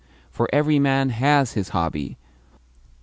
[0.31, 2.17] For every man HAS his hobby.